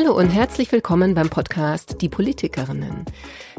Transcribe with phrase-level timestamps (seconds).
[0.00, 3.04] Hallo und herzlich willkommen beim Podcast Die Politikerinnen.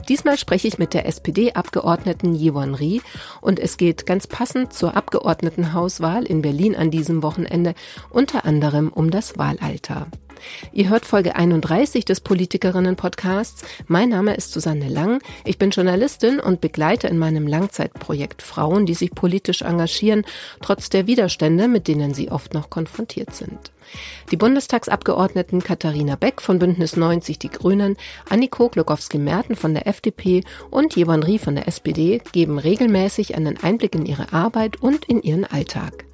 [0.08, 3.02] Diesmal spreche ich mit der SPD-Abgeordneten Yvonne Rie
[3.42, 7.76] und es geht ganz passend zur Abgeordnetenhauswahl in Berlin an diesem Wochenende
[8.10, 10.08] unter anderem um das Wahlalter.
[10.72, 13.64] Ihr hört Folge 31 des Politikerinnen-Podcasts.
[13.88, 15.22] Mein Name ist Susanne Lang.
[15.46, 20.26] Ich bin Journalistin und begleite in meinem Langzeitprojekt Frauen, die sich politisch engagieren,
[20.62, 23.72] trotz der Widerstände, mit denen sie oft noch konfrontiert sind.
[24.32, 27.98] Die Bundestagsabgeordneten Katharina Beck von Bündnis 90 Die Grünen,
[28.30, 33.96] Anniko Glogowski-Merten von der FDP und Jewan Rie von der SPD geben regelmäßig einen Einblick
[33.96, 36.06] in ihre Arbeit und in ihren Alltag.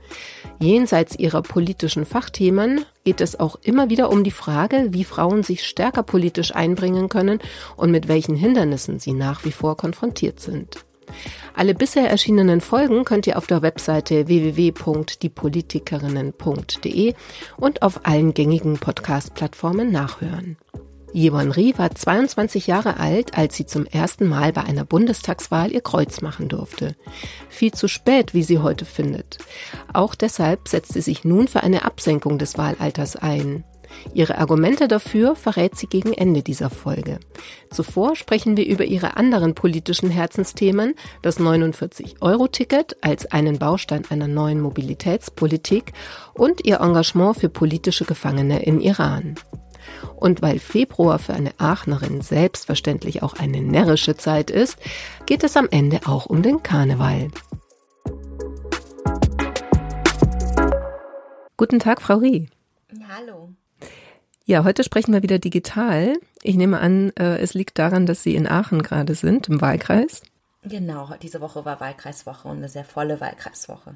[0.60, 5.66] Jenseits ihrer politischen Fachthemen geht es auch immer wieder um die Frage, wie Frauen sich
[5.66, 7.40] stärker politisch einbringen können
[7.76, 10.86] und mit welchen Hindernissen sie nach wie vor konfrontiert sind.
[11.54, 17.14] Alle bisher erschienenen Folgen könnt ihr auf der Webseite www.diepolitikerinnen.de
[17.58, 20.58] und auf allen gängigen Podcast-Plattformen nachhören.
[21.16, 26.22] Rie war 22 Jahre alt, als sie zum ersten Mal bei einer Bundestagswahl ihr Kreuz
[26.22, 26.96] machen durfte.
[27.48, 29.38] Viel zu spät, wie sie heute findet.
[29.94, 33.64] Auch deshalb setzt sie sich nun für eine Absenkung des Wahlalters ein.
[34.14, 37.20] Ihre Argumente dafür verrät sie gegen Ende dieser Folge.
[37.72, 44.60] Zuvor sprechen wir über ihre anderen politischen Herzensthemen, das 49-Euro-Ticket als einen Baustein einer neuen
[44.60, 45.94] Mobilitätspolitik
[46.34, 49.36] und ihr Engagement für politische Gefangene in Iran.
[50.16, 54.78] Und weil Februar für eine Aachenerin selbstverständlich auch eine närrische Zeit ist,
[55.26, 57.30] geht es am Ende auch um den Karneval.
[61.58, 62.50] Guten Tag, Frau Rie.
[63.08, 63.50] Hallo.
[64.46, 66.18] Ja, heute sprechen wir wieder digital.
[66.44, 70.22] Ich nehme an, äh, es liegt daran, dass Sie in Aachen gerade sind, im Wahlkreis.
[70.68, 73.96] Genau, diese Woche war Wahlkreiswoche und eine sehr volle Wahlkreiswoche.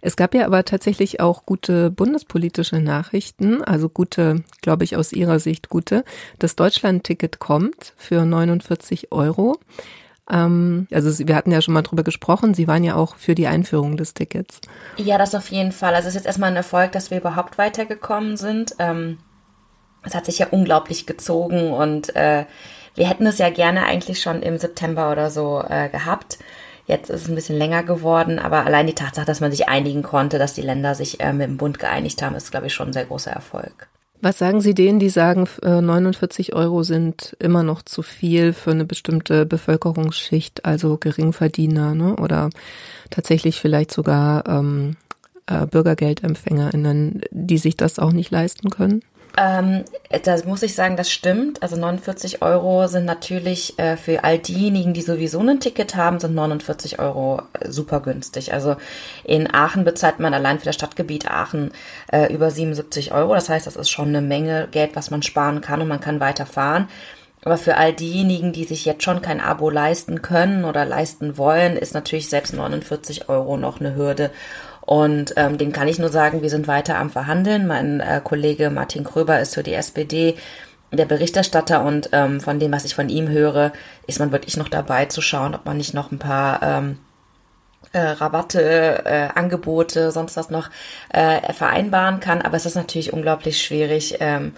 [0.00, 5.38] Es gab ja aber tatsächlich auch gute bundespolitische Nachrichten, also gute, glaube ich, aus Ihrer
[5.38, 6.04] Sicht gute.
[6.38, 9.58] Das Deutschland-Ticket kommt für 49 Euro.
[10.30, 13.46] Ähm, also wir hatten ja schon mal drüber gesprochen, Sie waren ja auch für die
[13.46, 14.60] Einführung des Tickets.
[14.96, 15.94] Ja, das auf jeden Fall.
[15.94, 18.74] Also es ist jetzt erstmal ein Erfolg, dass wir überhaupt weitergekommen sind.
[18.78, 19.18] Ähm
[20.02, 22.46] es hat sich ja unglaublich gezogen und äh,
[22.94, 26.38] wir hätten es ja gerne eigentlich schon im September oder so äh, gehabt.
[26.86, 30.02] Jetzt ist es ein bisschen länger geworden, aber allein die Tatsache, dass man sich einigen
[30.02, 32.88] konnte, dass die Länder sich äh, mit dem Bund geeinigt haben, ist, glaube ich, schon
[32.88, 33.88] ein sehr großer Erfolg.
[34.22, 38.72] Was sagen Sie denen, die sagen, 49 äh, Euro sind immer noch zu viel für
[38.72, 42.16] eine bestimmte Bevölkerungsschicht, also Geringverdiener ne?
[42.16, 42.50] oder
[43.08, 44.96] tatsächlich vielleicht sogar ähm,
[45.46, 49.02] äh, BürgergeldempfängerInnen, die sich das auch nicht leisten können?
[49.36, 49.84] Ähm,
[50.24, 51.62] da muss ich sagen, das stimmt.
[51.62, 56.34] Also 49 Euro sind natürlich äh, für all diejenigen, die sowieso ein Ticket haben, sind
[56.34, 58.52] 49 Euro äh, super günstig.
[58.52, 58.76] Also
[59.24, 61.70] in Aachen bezahlt man allein für das Stadtgebiet Aachen
[62.12, 63.34] äh, über 77 Euro.
[63.34, 66.20] Das heißt, das ist schon eine Menge Geld, was man sparen kann und man kann
[66.20, 66.88] weiterfahren.
[67.42, 71.76] Aber für all diejenigen, die sich jetzt schon kein Abo leisten können oder leisten wollen,
[71.76, 74.30] ist natürlich selbst 49 Euro noch eine Hürde.
[74.90, 77.68] Und ähm, dem kann ich nur sagen, wir sind weiter am Verhandeln.
[77.68, 80.34] Mein äh, Kollege Martin Kröber ist für die SPD
[80.90, 83.72] der Berichterstatter und ähm, von dem, was ich von ihm höre,
[84.08, 86.98] ist man wirklich noch dabei zu schauen, ob man nicht noch ein paar ähm,
[87.92, 90.70] äh, Rabatte, äh, Angebote, sonst was noch
[91.10, 92.42] äh, vereinbaren kann.
[92.42, 94.56] Aber es ist natürlich unglaublich schwierig, ähm,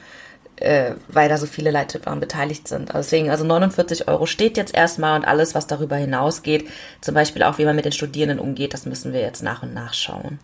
[0.62, 2.94] äh, weil da so viele Leute daran beteiligt sind.
[2.94, 6.68] Also deswegen, also 49 Euro steht jetzt erstmal und alles, was darüber hinausgeht,
[7.00, 9.74] zum Beispiel auch, wie man mit den Studierenden umgeht, das müssen wir jetzt nach und
[9.74, 10.38] nach schauen.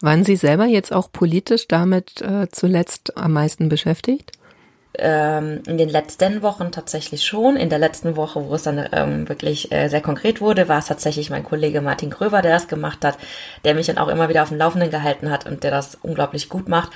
[0.00, 4.32] Waren Sie selber jetzt auch politisch damit äh, zuletzt am meisten beschäftigt?
[5.00, 7.56] Ähm, in den letzten Wochen tatsächlich schon.
[7.56, 10.86] In der letzten Woche, wo es dann ähm, wirklich äh, sehr konkret wurde, war es
[10.86, 13.18] tatsächlich mein Kollege Martin Kröver, der das gemacht hat,
[13.64, 16.48] der mich dann auch immer wieder auf dem Laufenden gehalten hat und der das unglaublich
[16.48, 16.90] gut macht.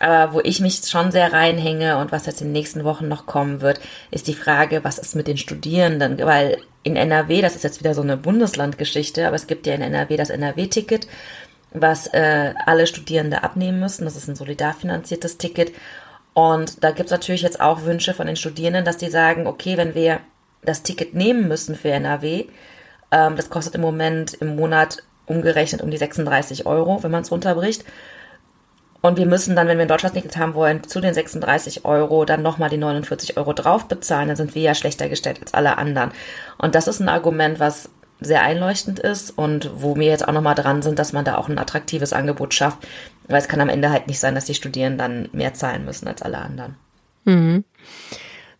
[0.00, 3.26] Aber wo ich mich schon sehr reinhänge und was jetzt in den nächsten Wochen noch
[3.26, 3.80] kommen wird,
[4.10, 6.18] ist die Frage, was ist mit den Studierenden?
[6.18, 9.82] Weil in NRW, das ist jetzt wieder so eine Bundeslandgeschichte, aber es gibt ja in
[9.82, 11.06] NRW das NRW-Ticket,
[11.72, 14.06] was äh, alle Studierende abnehmen müssen.
[14.06, 15.72] Das ist ein solidarfinanziertes Ticket.
[16.32, 19.94] Und da gibt's natürlich jetzt auch Wünsche von den Studierenden, dass die sagen, okay, wenn
[19.94, 20.20] wir
[20.62, 22.46] das Ticket nehmen müssen für NRW,
[23.10, 27.30] ähm, das kostet im Moment im Monat umgerechnet um die 36 Euro, wenn man es
[27.30, 27.84] runterbricht.
[29.02, 32.42] Und wir müssen dann, wenn wir ein Deutschlandticket haben wollen, zu den 36 Euro dann
[32.42, 34.28] nochmal die 49 Euro drauf bezahlen.
[34.28, 36.10] Dann sind wir ja schlechter gestellt als alle anderen.
[36.58, 40.54] Und das ist ein Argument, was sehr einleuchtend ist und wo wir jetzt auch nochmal
[40.54, 42.86] dran sind, dass man da auch ein attraktives Angebot schafft.
[43.28, 46.06] Weil es kann am Ende halt nicht sein, dass die Studierenden dann mehr zahlen müssen
[46.06, 46.76] als alle anderen.
[47.24, 47.64] Mhm.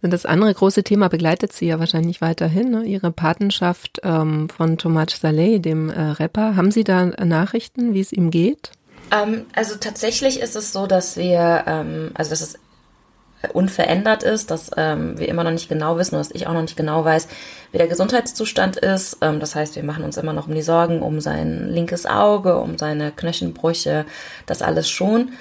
[0.03, 2.85] Und das andere große Thema begleitet Sie ja wahrscheinlich weiterhin, ne?
[2.85, 6.57] Ihre Patenschaft ähm, von Thomas Saleh, dem äh, Rapper.
[6.57, 8.73] Haben Sie da Nachrichten, wie es ihm geht?
[9.11, 12.59] Ähm, also tatsächlich ist es so, dass wir, ähm, also das ist
[13.53, 16.77] unverändert ist, dass ähm, wir immer noch nicht genau wissen, dass ich auch noch nicht
[16.77, 17.29] genau weiß,
[17.73, 19.19] wie der Gesundheitszustand ist.
[19.23, 22.57] Ähm, das heißt, wir machen uns immer noch um die Sorgen um sein linkes Auge,
[22.59, 24.05] um seine Knöchelbrüche,
[24.47, 25.33] das alles schon.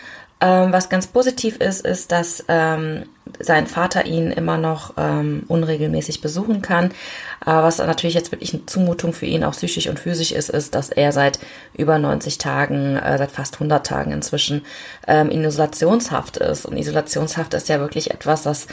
[0.42, 3.04] Ähm, was ganz positiv ist, ist, dass ähm,
[3.40, 6.92] sein Vater ihn immer noch ähm, unregelmäßig besuchen kann.
[7.40, 10.76] Aber was natürlich jetzt wirklich eine Zumutung für ihn auch psychisch und physisch ist, ist,
[10.76, 11.40] dass er seit
[11.76, 14.64] über 90 Tagen, äh, seit fast 100 Tagen inzwischen
[15.08, 16.66] ähm, in Isolationshaft ist.
[16.66, 18.68] Und Isolationshaft ist ja wirklich etwas, das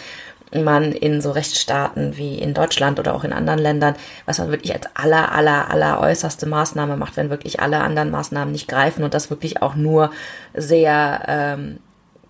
[0.55, 3.97] man in so Rechtsstaaten wie in Deutschland oder auch in anderen Ländern,
[4.27, 8.53] was man wirklich als aller, aller, aller äußerste Maßnahme macht, wenn wirklich alle anderen Maßnahmen
[8.53, 10.11] nicht greifen und das wirklich auch nur
[10.55, 11.79] sehr ähm,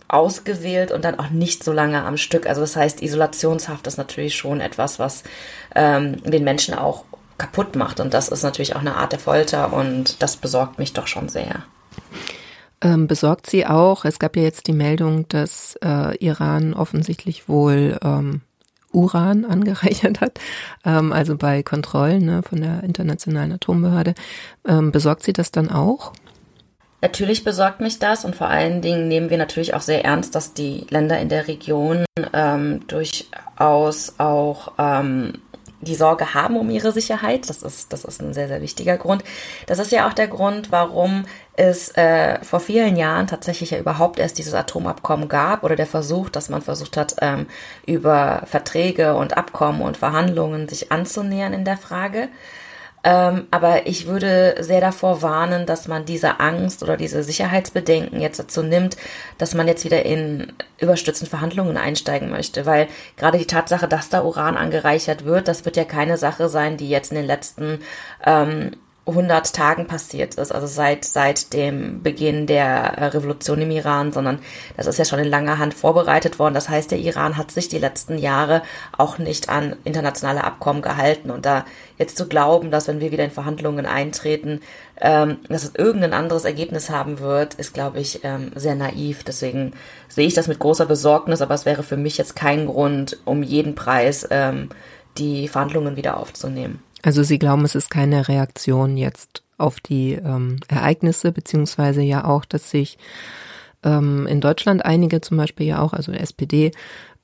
[0.08, 2.46] ausgewählt und dann auch nicht so lange am Stück.
[2.46, 5.24] Also das heißt, Isolationshaft ist natürlich schon etwas, was
[5.74, 7.04] ähm, den Menschen auch
[7.38, 10.92] kaputt macht und das ist natürlich auch eine Art der Folter und das besorgt mich
[10.92, 11.64] doch schon sehr.
[12.80, 17.98] Ähm, besorgt sie auch, es gab ja jetzt die Meldung, dass äh, Iran offensichtlich wohl
[18.02, 18.42] ähm,
[18.92, 20.38] Uran angereichert hat,
[20.84, 24.14] ähm, also bei Kontrollen ne, von der Internationalen Atombehörde.
[24.66, 26.12] Ähm, besorgt sie das dann auch?
[27.06, 30.54] Natürlich besorgt mich das und vor allen Dingen nehmen wir natürlich auch sehr ernst, dass
[30.54, 35.34] die Länder in der Region ähm, durchaus auch ähm,
[35.80, 37.48] die Sorge haben um ihre Sicherheit.
[37.48, 39.22] Das ist, das ist ein sehr, sehr wichtiger Grund.
[39.68, 44.18] Das ist ja auch der Grund, warum es äh, vor vielen Jahren tatsächlich ja überhaupt
[44.18, 47.46] erst dieses Atomabkommen gab oder der Versuch, dass man versucht hat, ähm,
[47.86, 52.30] über Verträge und Abkommen und Verhandlungen sich anzunähern in der Frage.
[53.06, 58.40] Ähm, aber ich würde sehr davor warnen, dass man diese Angst oder diese Sicherheitsbedenken jetzt
[58.40, 58.96] dazu nimmt,
[59.38, 62.66] dass man jetzt wieder in überstützten Verhandlungen einsteigen möchte.
[62.66, 66.78] Weil gerade die Tatsache, dass da Uran angereichert wird, das wird ja keine Sache sein,
[66.78, 67.78] die jetzt in den letzten
[68.24, 68.72] ähm,
[69.06, 74.40] 100 Tagen passiert ist, also seit, seit dem Beginn der äh, Revolution im Iran, sondern
[74.76, 76.54] das ist ja schon in langer Hand vorbereitet worden.
[76.54, 78.62] Das heißt, der Iran hat sich die letzten Jahre
[78.96, 81.30] auch nicht an internationale Abkommen gehalten.
[81.30, 81.64] Und da
[81.98, 84.60] jetzt zu glauben, dass wenn wir wieder in Verhandlungen eintreten,
[85.00, 89.22] ähm, dass es irgendein anderes Ergebnis haben wird, ist, glaube ich, ähm, sehr naiv.
[89.22, 89.74] Deswegen
[90.08, 93.44] sehe ich das mit großer Besorgnis, aber es wäre für mich jetzt kein Grund, um
[93.44, 94.70] jeden Preis ähm,
[95.16, 96.82] die Verhandlungen wieder aufzunehmen.
[97.06, 102.44] Also Sie glauben, es ist keine Reaktion jetzt auf die ähm, Ereignisse, beziehungsweise ja auch,
[102.44, 102.98] dass sich
[103.84, 106.72] ähm, in Deutschland einige zum Beispiel ja auch, also SPD,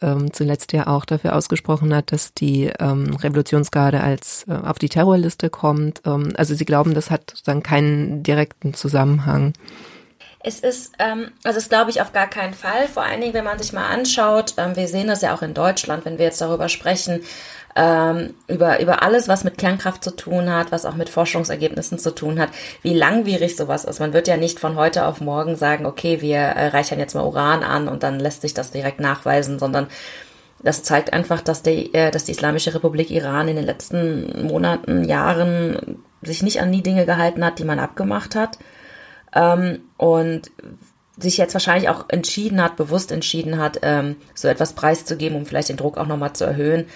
[0.00, 4.88] ähm, zuletzt ja auch dafür ausgesprochen hat, dass die ähm, Revolutionsgarde als äh, auf die
[4.88, 6.00] Terrorliste kommt.
[6.06, 9.52] Ähm, also Sie glauben, das hat sozusagen keinen direkten Zusammenhang.
[10.44, 12.88] Es ist, ähm, also das glaube ich auf gar keinen Fall.
[12.88, 15.54] Vor allen Dingen, wenn man sich mal anschaut, ähm, wir sehen das ja auch in
[15.54, 17.22] Deutschland, wenn wir jetzt darüber sprechen,
[17.76, 22.14] ähm, über, über alles, was mit Kernkraft zu tun hat, was auch mit Forschungsergebnissen zu
[22.14, 22.50] tun hat,
[22.82, 24.00] wie langwierig sowas ist.
[24.00, 27.24] Man wird ja nicht von heute auf morgen sagen, okay, wir äh, reichern jetzt mal
[27.24, 29.86] Uran an und dann lässt sich das direkt nachweisen, sondern
[30.62, 35.04] das zeigt einfach, dass die, äh, dass die Islamische Republik Iran in den letzten Monaten,
[35.04, 38.58] Jahren sich nicht an die Dinge gehalten hat, die man abgemacht hat.
[39.34, 40.50] Ähm, und
[41.18, 45.68] sich jetzt wahrscheinlich auch entschieden hat, bewusst entschieden hat, ähm, so etwas preiszugeben, um vielleicht
[45.68, 46.86] den Druck auch nochmal zu erhöhen.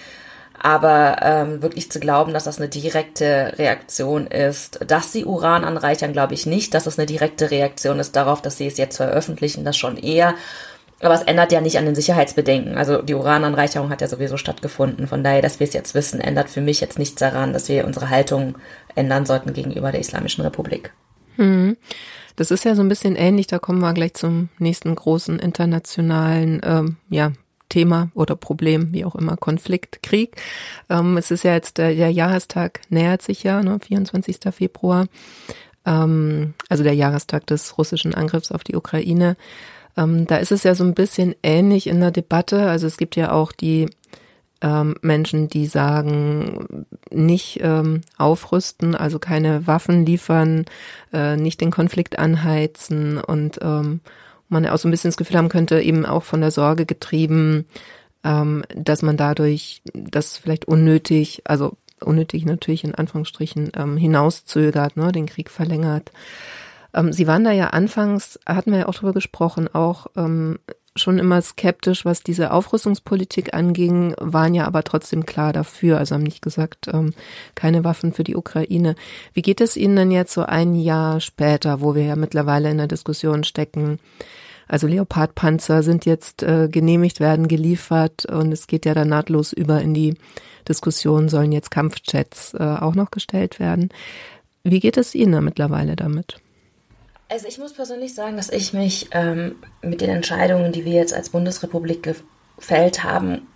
[0.59, 6.13] Aber ähm, wirklich zu glauben, dass das eine direkte Reaktion ist, dass sie Uran anreichern,
[6.13, 6.73] glaube ich nicht.
[6.73, 10.33] Dass es eine direkte Reaktion ist darauf, dass sie es jetzt veröffentlichen, das schon eher.
[10.99, 12.75] Aber es ändert ja nicht an den Sicherheitsbedenken.
[12.75, 15.07] Also die Urananreicherung hat ja sowieso stattgefunden.
[15.07, 17.85] Von daher, dass wir es jetzt wissen, ändert für mich jetzt nichts daran, dass wir
[17.85, 18.55] unsere Haltung
[18.95, 20.91] ändern sollten gegenüber der Islamischen Republik.
[21.35, 21.77] Hm.
[22.37, 26.61] Das ist ja so ein bisschen ähnlich, da kommen wir gleich zum nächsten großen internationalen
[26.63, 27.33] ähm, ja,
[27.67, 30.35] Thema oder Problem, wie auch immer, Konflikt, Krieg.
[30.87, 34.37] Ähm, es ist ja jetzt der, der Jahrestag nähert sich ja, ne, 24.
[34.51, 35.07] Februar,
[35.83, 39.35] ähm, also der Jahrestag des russischen Angriffs auf die Ukraine.
[39.97, 42.69] Ähm, da ist es ja so ein bisschen ähnlich in der Debatte.
[42.69, 43.87] Also es gibt ja auch die
[44.61, 50.65] ähm, Menschen, die sagen, nicht ähm, aufrüsten, also keine Waffen liefern,
[51.13, 54.01] äh, nicht den Konflikt anheizen und ähm,
[54.49, 57.65] man auch so ein bisschen das Gefühl haben könnte, eben auch von der Sorge getrieben,
[58.23, 65.11] ähm, dass man dadurch das vielleicht unnötig, also unnötig natürlich in Anführungsstrichen, ähm, hinauszögert, ne,
[65.11, 66.11] den Krieg verlängert.
[66.93, 70.59] Ähm, Sie waren da ja anfangs, hatten wir ja auch drüber gesprochen, auch ähm,
[70.97, 75.97] schon immer skeptisch, was diese Aufrüstungspolitik anging, waren ja aber trotzdem klar dafür.
[75.97, 77.13] Also haben nicht gesagt, ähm,
[77.55, 78.95] keine Waffen für die Ukraine.
[79.33, 82.77] Wie geht es Ihnen denn jetzt so ein Jahr später, wo wir ja mittlerweile in
[82.77, 83.99] der Diskussion stecken?
[84.67, 89.81] Also Leopardpanzer sind jetzt äh, genehmigt werden, geliefert und es geht ja dann nahtlos über
[89.81, 90.15] in die
[90.67, 93.89] Diskussion, sollen jetzt Kampfjets äh, auch noch gestellt werden.
[94.63, 96.41] Wie geht es Ihnen mittlerweile damit?
[97.29, 101.13] Also ich muss persönlich sagen, dass ich mich ähm, mit den Entscheidungen, die wir jetzt
[101.13, 102.15] als Bundesrepublik
[102.57, 103.47] Feld haben,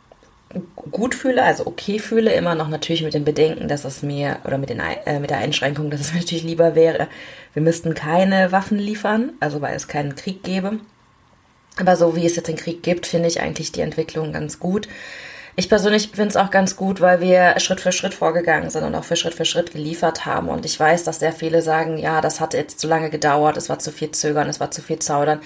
[0.91, 4.57] gut fühle, also okay fühle, immer noch natürlich mit dem Bedenken, dass es mir, oder
[4.57, 7.07] mit, den, äh, mit der Einschränkung, dass es mir natürlich lieber wäre,
[7.53, 10.79] wir müssten keine Waffen liefern, also weil es keinen Krieg gäbe.
[11.77, 14.89] Aber so wie es jetzt den Krieg gibt, finde ich eigentlich die Entwicklung ganz gut.
[15.55, 18.95] Ich persönlich finde es auch ganz gut, weil wir Schritt für Schritt vorgegangen sind und
[18.95, 20.47] auch für Schritt für Schritt geliefert haben.
[20.47, 23.69] Und ich weiß, dass sehr viele sagen, ja, das hat jetzt zu lange gedauert, es
[23.69, 25.41] war zu viel Zögern, es war zu viel Zaudern.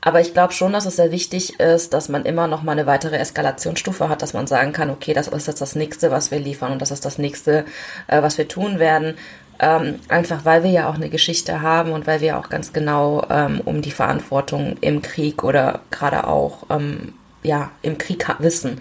[0.00, 2.86] Aber ich glaube schon, dass es sehr wichtig ist, dass man immer noch mal eine
[2.86, 6.38] weitere Eskalationsstufe hat, dass man sagen kann, okay, das ist jetzt das nächste, was wir
[6.38, 7.64] liefern und das ist das nächste,
[8.06, 9.16] äh, was wir tun werden.
[9.58, 13.24] Ähm, einfach weil wir ja auch eine Geschichte haben und weil wir auch ganz genau
[13.30, 18.80] ähm, um die Verantwortung im Krieg oder gerade auch ähm, ja im Krieg wissen.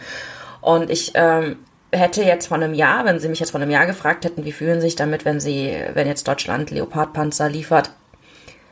[0.63, 1.57] Und ich ähm,
[1.91, 4.53] hätte jetzt vor einem Jahr, wenn Sie mich jetzt vor einem Jahr gefragt hätten, wie
[4.53, 7.91] fühlen Sie sich damit, wenn Sie, wenn jetzt Deutschland Leopardpanzer liefert,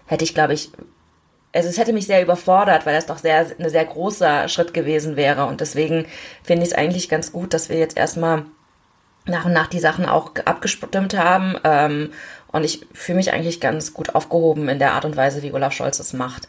[0.06, 0.72] hätte ich, glaube ich,
[1.54, 5.18] also es hätte mich sehr überfordert, weil das doch sehr, ein sehr großer Schritt gewesen
[5.18, 5.46] wäre.
[5.46, 6.06] Und deswegen
[6.44, 8.46] finde ich es eigentlich ganz gut, dass wir jetzt erstmal
[9.26, 11.58] nach und nach die Sachen auch abgestimmt haben.
[11.66, 12.12] Ähm,
[12.54, 15.74] und ich fühle mich eigentlich ganz gut aufgehoben in der Art und Weise, wie Olaf
[15.74, 16.48] Scholz es macht.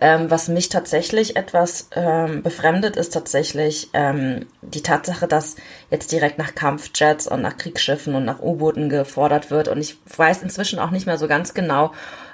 [0.00, 5.54] Ähm, was mich tatsächlich etwas ähm, befremdet, ist tatsächlich ähm, die Tatsache, dass
[5.90, 9.68] jetzt direkt nach Kampfjets und nach Kriegsschiffen und nach U-Booten gefordert wird.
[9.68, 11.92] Und ich weiß inzwischen auch nicht mehr so ganz genau,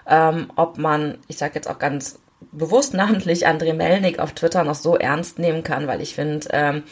[0.08, 2.18] ähm, ob man, ich sage jetzt auch ganz
[2.50, 6.82] bewusst namentlich André Melnik auf Twitter noch so ernst nehmen kann, weil ich finde, ähm,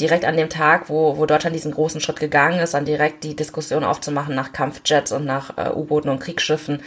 [0.00, 3.36] direkt an dem Tag, wo, wo Deutschland diesen großen Schritt gegangen ist, dann direkt die
[3.36, 6.82] Diskussion aufzumachen nach Kampfjets und nach äh, U-Booten und Kriegsschiffen,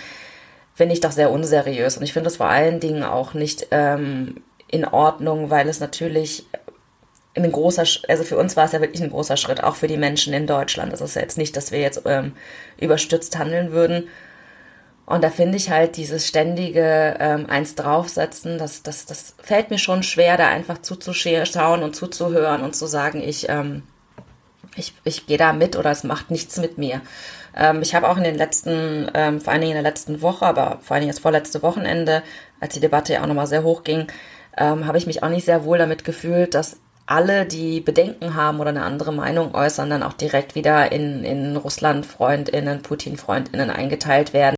[0.75, 1.98] finde ich doch sehr unseriös.
[1.98, 6.46] Und ich finde es vor allen Dingen auch nicht ähm, in Ordnung, weil es natürlich
[7.36, 9.98] ein großer, also für uns war es ja wirklich ein großer Schritt, auch für die
[9.98, 10.94] Menschen in Deutschland.
[10.94, 12.34] Das ist ja jetzt nicht, dass wir jetzt ähm,
[12.77, 14.08] überstürzt handeln würden,
[15.05, 19.77] und da finde ich halt dieses ständige ähm, eins draufsetzen, das, das, das fällt mir
[19.77, 23.84] schon schwer, da einfach zuzuschauen und zuzuhören und zu sagen, ich, ähm,
[24.75, 27.01] ich, ich gehe da mit oder es macht nichts mit mir.
[27.56, 30.46] Ähm, ich habe auch in den letzten, ähm, vor allen Dingen in der letzten Woche,
[30.46, 32.24] aber vor allen Dingen das vorletzte Wochenende,
[32.60, 34.08] als die Debatte ja auch nochmal sehr hoch ging,
[34.58, 38.60] ähm, habe ich mich auch nicht sehr wohl damit gefühlt, dass alle, die Bedenken haben
[38.60, 44.56] oder eine andere Meinung äußern, dann auch direkt wieder in, in Russland-Freundinnen, Putin-Freundinnen eingeteilt werden.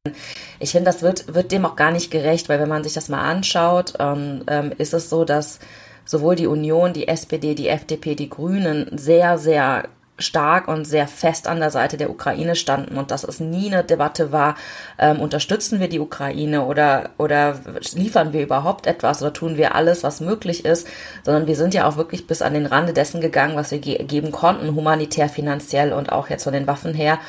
[0.59, 3.09] Ich finde, das wird, wird dem auch gar nicht gerecht, weil wenn man sich das
[3.09, 5.59] mal anschaut, ähm, ähm, ist es so, dass
[6.05, 11.47] sowohl die Union, die SPD, die FDP, die Grünen sehr, sehr stark und sehr fest
[11.47, 14.55] an der Seite der Ukraine standen und dass es nie eine Debatte war,
[14.97, 17.59] ähm, unterstützen wir die Ukraine oder, oder
[17.93, 20.87] liefern wir überhaupt etwas oder tun wir alles, was möglich ist,
[21.23, 24.03] sondern wir sind ja auch wirklich bis an den Rande dessen gegangen, was wir ge
[24.03, 27.19] geben konnten, humanitär, finanziell und auch jetzt von den Waffen her.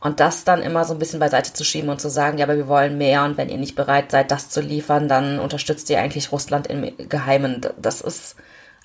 [0.00, 2.56] Und das dann immer so ein bisschen beiseite zu schieben und zu sagen, ja, aber
[2.56, 5.98] wir wollen mehr und wenn ihr nicht bereit seid, das zu liefern, dann unterstützt ihr
[5.98, 7.62] eigentlich Russland im Geheimen.
[7.76, 8.36] Das ist,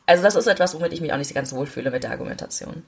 [0.07, 2.83] also das ist etwas, womit ich mich auch nicht ganz wohlfühle mit der Argumentation.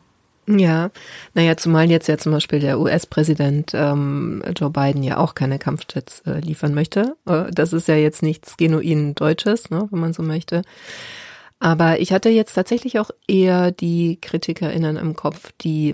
[0.48, 0.92] Ja,
[1.34, 6.22] naja, zumal jetzt ja zum Beispiel der US-Präsident ähm, Joe Biden ja auch keine Kampfjets
[6.28, 7.16] äh, liefern möchte.
[7.26, 10.62] Äh, das ist ja jetzt nichts genuin Deutsches, ne, wenn man so möchte.
[11.60, 15.94] Aber ich hatte jetzt tatsächlich auch eher die KritikerInnen im Kopf, die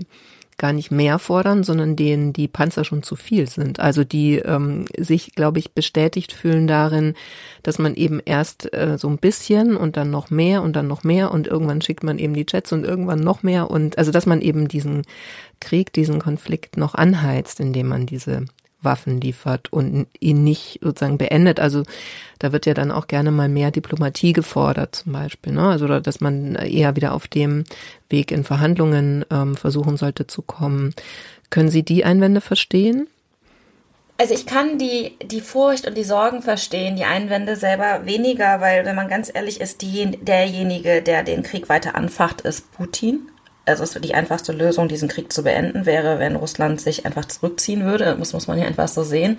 [0.58, 3.80] gar nicht mehr fordern, sondern denen die Panzer schon zu viel sind.
[3.80, 7.14] Also die ähm, sich, glaube ich, bestätigt fühlen darin,
[7.62, 11.04] dass man eben erst äh, so ein bisschen und dann noch mehr und dann noch
[11.04, 14.26] mehr und irgendwann schickt man eben die Jets und irgendwann noch mehr und also dass
[14.26, 15.02] man eben diesen
[15.60, 18.46] Krieg, diesen Konflikt noch anheizt, indem man diese
[18.82, 21.60] Waffen liefert und ihn nicht sozusagen beendet.
[21.60, 21.82] Also
[22.38, 25.52] da wird ja dann auch gerne mal mehr Diplomatie gefordert zum Beispiel.
[25.52, 25.68] Ne?
[25.68, 27.64] Also dass man eher wieder auf dem
[28.08, 30.94] Weg in Verhandlungen ähm, versuchen sollte zu kommen.
[31.50, 33.08] Können Sie die Einwände verstehen?
[34.18, 38.84] Also ich kann die, die Furcht und die Sorgen verstehen, die Einwände selber weniger, weil
[38.84, 43.31] wenn man ganz ehrlich ist, die, derjenige, der den Krieg weiter anfacht, ist Putin
[43.64, 47.84] also es die einfachste Lösung, diesen Krieg zu beenden, wäre, wenn Russland sich einfach zurückziehen
[47.84, 48.16] würde.
[48.18, 49.38] Das muss man ja einfach so sehen.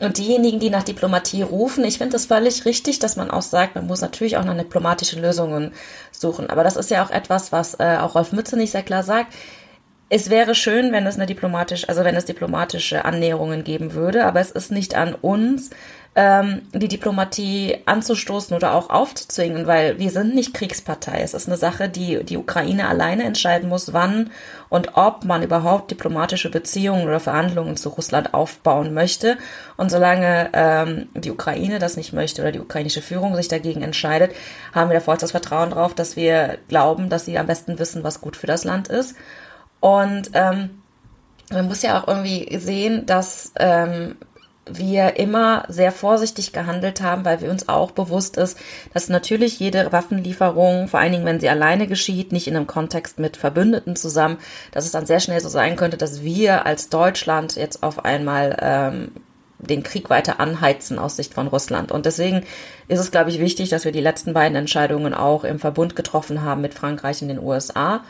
[0.00, 3.74] Und diejenigen, die nach Diplomatie rufen, ich finde es völlig richtig, dass man auch sagt,
[3.74, 5.72] man muss natürlich auch nach diplomatischen Lösungen
[6.12, 6.48] suchen.
[6.50, 9.34] Aber das ist ja auch etwas, was äh, auch Rolf Mütze nicht sehr klar sagt.
[10.08, 14.40] Es wäre schön, wenn es eine diplomatische, also wenn es diplomatische Annäherungen geben würde, aber
[14.40, 15.70] es ist nicht an uns,
[16.14, 21.20] ähm, die Diplomatie anzustoßen oder auch aufzuzwingen, weil wir sind nicht Kriegspartei.
[21.20, 24.30] Es ist eine Sache, die die Ukraine alleine entscheiden muss, wann
[24.68, 29.38] und ob man überhaupt diplomatische Beziehungen oder Verhandlungen zu Russland aufbauen möchte.
[29.76, 34.32] Und solange ähm, die Ukraine das nicht möchte oder die ukrainische Führung sich dagegen entscheidet,
[34.74, 38.20] haben wir da vollstes Vertrauen drauf, dass wir glauben, dass sie am besten wissen, was
[38.20, 39.14] gut für das Land ist.
[39.80, 40.70] Und ähm,
[41.50, 44.16] man muss ja auch irgendwie sehen, dass ähm,
[44.72, 48.58] wir immer sehr vorsichtig gehandelt haben, weil wir uns auch bewusst ist,
[48.94, 53.18] dass natürlich jede Waffenlieferung, vor allen Dingen wenn sie alleine geschieht, nicht in einem Kontext
[53.18, 54.38] mit Verbündeten zusammen,
[54.72, 58.56] dass es dann sehr schnell so sein könnte, dass wir als Deutschland jetzt auf einmal
[58.60, 59.12] ähm,
[59.58, 61.90] den Krieg weiter anheizen aus Sicht von Russland.
[61.92, 62.44] Und deswegen
[62.86, 66.42] ist es, glaube ich, wichtig, dass wir die letzten beiden Entscheidungen auch im Verbund getroffen
[66.42, 68.04] haben mit Frankreich und den USA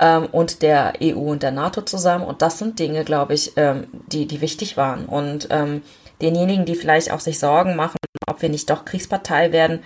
[0.00, 2.24] ähm, und der EU und der NATO zusammen.
[2.24, 5.06] Und das sind Dinge, glaube ich, ähm, die, die wichtig waren.
[5.06, 5.82] Und ähm,
[6.20, 7.96] denjenigen, die vielleicht auch sich Sorgen machen,
[8.28, 9.82] ob wir nicht doch Kriegspartei werden,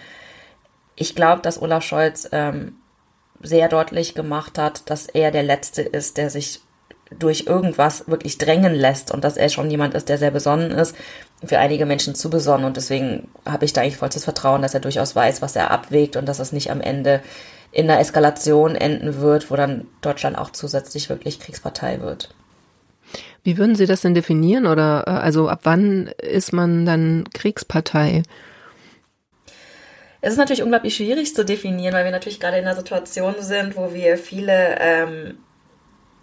[0.97, 2.77] ich glaube, dass Olaf Scholz ähm,
[3.43, 6.61] sehr deutlich gemacht hat, dass er der Letzte ist, der sich
[7.19, 10.97] durch irgendwas wirklich drängen lässt und dass er schon jemand ist, der sehr besonnen ist,
[11.45, 12.65] für einige Menschen zu besonnen.
[12.65, 16.17] Und deswegen habe ich da eigentlich vollstes Vertrauen, dass er durchaus weiß, was er abwägt
[16.17, 17.21] und dass es nicht am Ende
[17.71, 22.35] in einer Eskalation enden wird, wo dann Deutschland auch zusätzlich wirklich Kriegspartei wird.
[23.45, 28.23] Wie würden Sie das denn definieren oder äh, also ab wann ist man dann Kriegspartei?
[30.21, 33.77] Es ist natürlich unglaublich schwierig zu definieren, weil wir natürlich gerade in einer Situation sind,
[33.77, 35.39] wo wir viele ähm,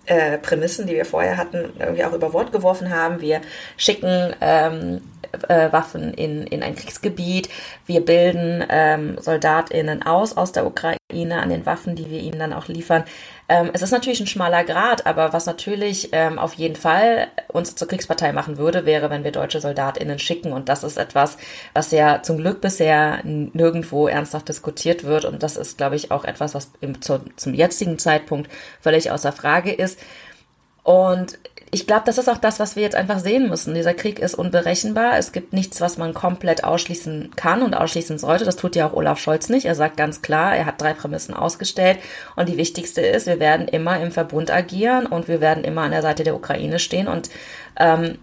[0.05, 3.19] äh, Prämissen, die wir vorher hatten, irgendwie auch über Bord geworfen haben.
[3.19, 3.41] Wir
[3.75, 5.01] schicken ähm,
[5.47, 7.49] äh, Waffen in, in ein Kriegsgebiet.
[7.85, 10.99] Wir bilden ähm, SoldatInnen aus aus der Ukraine
[11.41, 13.03] an den Waffen, die wir ihnen dann auch liefern.
[13.47, 17.75] Ähm, es ist natürlich ein schmaler Grad, aber was natürlich ähm, auf jeden Fall uns
[17.75, 20.53] zur Kriegspartei machen würde, wäre, wenn wir deutsche SoldatInnen schicken.
[20.53, 21.37] Und das ist etwas,
[21.73, 25.25] was ja zum Glück bisher nirgendwo ernsthaft diskutiert wird.
[25.25, 29.31] Und das ist, glaube ich, auch etwas, was im, zu, zum jetzigen Zeitpunkt völlig außer
[29.31, 29.99] Frage ist.
[30.83, 31.39] Und
[31.71, 33.75] ich glaube, das ist auch das, was wir jetzt einfach sehen müssen.
[33.75, 35.17] Dieser Krieg ist unberechenbar.
[35.17, 38.45] Es gibt nichts, was man komplett ausschließen kann und ausschließen sollte.
[38.45, 39.65] Das tut ja auch Olaf Scholz nicht.
[39.65, 41.99] Er sagt ganz klar, er hat drei Prämissen ausgestellt.
[42.35, 45.91] Und die wichtigste ist, wir werden immer im Verbund agieren und wir werden immer an
[45.91, 47.07] der Seite der Ukraine stehen.
[47.07, 47.29] Und
[47.77, 48.17] ähm,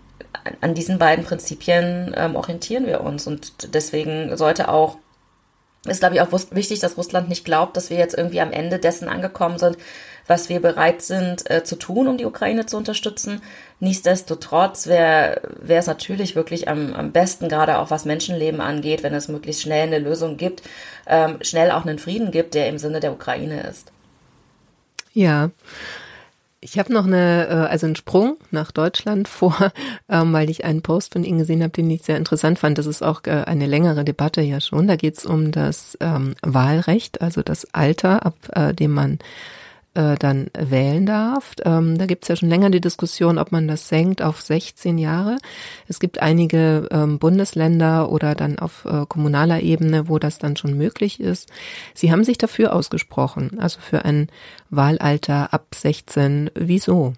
[0.60, 3.28] an diesen beiden Prinzipien ähm, orientieren wir uns.
[3.28, 4.98] Und deswegen sollte auch
[5.86, 8.80] ist, glaube ich, auch wichtig, dass Russland nicht glaubt, dass wir jetzt irgendwie am Ende
[8.80, 9.76] dessen angekommen sind,
[10.26, 13.42] was wir bereit sind äh, zu tun, um die Ukraine zu unterstützen.
[13.80, 19.28] Nichtsdestotrotz wäre es natürlich wirklich am, am besten, gerade auch was Menschenleben angeht, wenn es
[19.28, 20.62] möglichst schnell eine Lösung gibt,
[21.06, 23.92] ähm, schnell auch einen Frieden gibt, der im Sinne der Ukraine ist.
[25.12, 25.50] Ja.
[26.60, 29.72] Ich habe noch eine, äh, also einen Sprung nach Deutschland vor,
[30.08, 32.78] ähm, weil ich einen Post von Ihnen gesehen habe, den ich sehr interessant fand.
[32.78, 34.88] Das ist auch äh, eine längere Debatte ja schon.
[34.88, 39.18] Da geht es um das ähm, Wahlrecht, also das Alter, ab äh, dem man
[39.96, 41.54] äh, dann wählen darf.
[41.64, 44.98] Ähm, da gibt es ja schon länger die Diskussion, ob man das senkt auf 16
[44.98, 45.38] Jahre.
[45.88, 50.76] Es gibt einige ähm, Bundesländer oder dann auf äh, kommunaler Ebene, wo das dann schon
[50.76, 51.50] möglich ist.
[51.94, 54.28] Sie haben sich dafür ausgesprochen, also für ein
[54.70, 56.50] Wahlalter ab 16.
[56.54, 57.14] Wieso?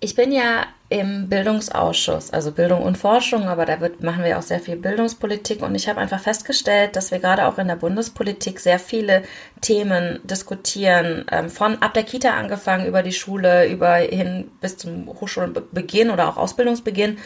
[0.00, 4.42] Ich bin ja im Bildungsausschuss, also Bildung und Forschung, aber da wird, machen wir auch
[4.42, 5.60] sehr viel Bildungspolitik.
[5.60, 9.24] Und ich habe einfach festgestellt, dass wir gerade auch in der Bundespolitik sehr viele
[9.60, 15.08] Themen diskutieren, ähm, von ab der Kita angefangen über die Schule, über hin bis zum
[15.08, 17.18] Hochschulbeginn oder auch Ausbildungsbeginn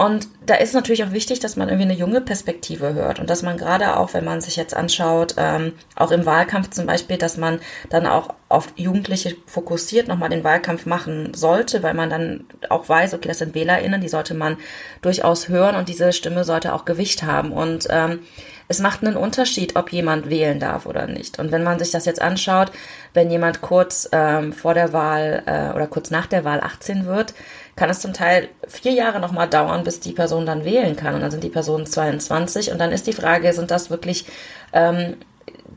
[0.00, 3.42] und da ist natürlich auch wichtig, dass man irgendwie eine junge Perspektive hört und dass
[3.42, 7.36] man gerade auch, wenn man sich jetzt anschaut, ähm, auch im Wahlkampf zum Beispiel, dass
[7.36, 7.60] man
[7.90, 13.12] dann auch auf Jugendliche fokussiert nochmal den Wahlkampf machen sollte, weil man dann auch weiß,
[13.12, 14.56] okay, das sind WählerInnen, die sollte man
[15.02, 17.52] durchaus hören und diese Stimme sollte auch Gewicht haben.
[17.52, 18.20] Und ähm,
[18.70, 21.40] es macht einen Unterschied, ob jemand wählen darf oder nicht.
[21.40, 22.70] Und wenn man sich das jetzt anschaut,
[23.14, 27.34] wenn jemand kurz ähm, vor der Wahl äh, oder kurz nach der Wahl 18 wird,
[27.74, 31.16] kann es zum Teil vier Jahre nochmal dauern, bis die Person dann wählen kann.
[31.16, 32.70] Und dann sind die Personen 22.
[32.70, 34.24] Und dann ist die Frage, sind das wirklich
[34.72, 35.16] ähm,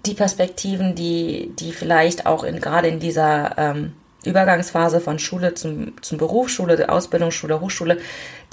[0.06, 3.94] die Perspektiven, die, die vielleicht auch in, gerade in dieser ähm,
[4.26, 7.98] Übergangsphase von Schule zum, zum Beruf, Schule, Ausbildungsschule, Hochschule,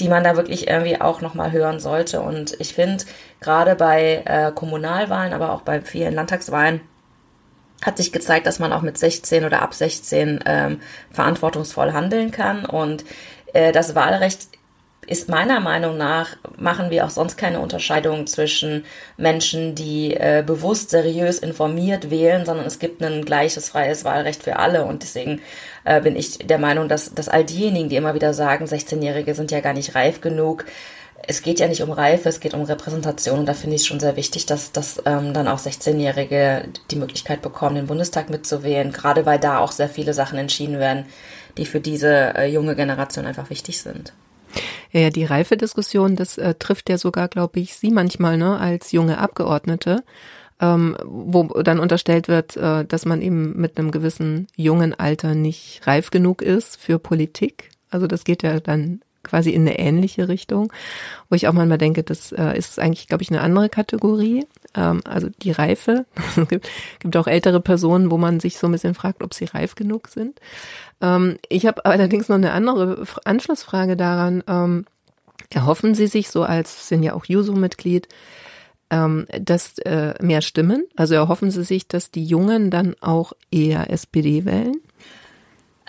[0.01, 2.21] die man da wirklich irgendwie auch nochmal hören sollte.
[2.21, 3.05] Und ich finde,
[3.41, 6.81] gerade bei äh, Kommunalwahlen, aber auch bei vielen Landtagswahlen,
[7.83, 10.81] hat sich gezeigt, dass man auch mit 16 oder ab 16 ähm,
[11.11, 12.67] verantwortungsvoll handeln kann.
[12.67, 13.05] Und
[13.53, 14.49] äh, das Wahlrecht
[15.07, 18.85] ist meiner Meinung nach, machen wir auch sonst keine Unterscheidung zwischen
[19.17, 24.57] Menschen, die äh, bewusst, seriös, informiert wählen, sondern es gibt ein gleiches freies Wahlrecht für
[24.57, 24.85] alle.
[24.85, 25.41] Und deswegen
[25.85, 29.51] äh, bin ich der Meinung, dass, dass all diejenigen, die immer wieder sagen, 16-Jährige sind
[29.51, 30.67] ja gar nicht reif genug,
[31.27, 33.41] es geht ja nicht um Reife, es geht um Repräsentation.
[33.41, 36.97] Und da finde ich es schon sehr wichtig, dass, dass ähm, dann auch 16-Jährige die
[36.97, 41.07] Möglichkeit bekommen, den Bundestag mitzuwählen, gerade weil da auch sehr viele Sachen entschieden werden,
[41.57, 44.13] die für diese äh, junge Generation einfach wichtig sind.
[44.93, 48.93] Ja, ja die Reifediskussion, das äh, trifft ja sogar, glaube ich, Sie manchmal ne, als
[48.93, 50.03] junge Abgeordnete,
[50.61, 55.87] ähm, wo dann unterstellt wird, äh, dass man eben mit einem gewissen jungen Alter nicht
[55.87, 57.71] reif genug ist für Politik.
[57.91, 60.73] Also das geht ja dann quasi in eine ähnliche Richtung,
[61.29, 64.47] wo ich auch manchmal denke, das äh, ist eigentlich, glaube ich, eine andere Kategorie.
[64.75, 66.07] Ähm, also die Reife.
[66.37, 66.69] es gibt,
[67.01, 70.09] gibt auch ältere Personen, wo man sich so ein bisschen fragt, ob sie reif genug
[70.09, 70.41] sind.
[71.01, 74.43] Ähm, ich habe allerdings noch eine andere Anschlussfrage daran.
[74.47, 74.87] Ähm,
[75.51, 78.09] erhoffen Sie sich so als, sind ja auch Juso-Mitglied,
[78.93, 80.85] dass äh, mehr Stimmen?
[80.97, 84.81] Also erhoffen Sie sich, dass die Jungen dann auch eher SPD wählen?